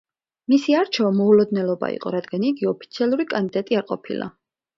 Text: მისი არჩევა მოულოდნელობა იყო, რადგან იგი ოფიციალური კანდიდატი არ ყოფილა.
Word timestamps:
მისი 0.51 0.73
არჩევა 0.77 1.11
მოულოდნელობა 1.17 1.89
იყო, 1.97 2.15
რადგან 2.15 2.47
იგი 2.49 2.69
ოფიციალური 2.73 3.27
კანდიდატი 3.37 3.79
არ 3.83 3.87
ყოფილა. 3.95 4.33